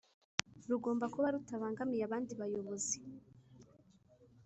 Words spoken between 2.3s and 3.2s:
bayobozi.